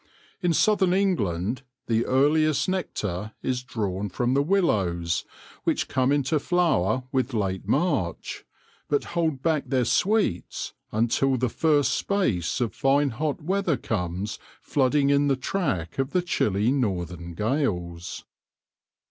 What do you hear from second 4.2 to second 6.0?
the willows, which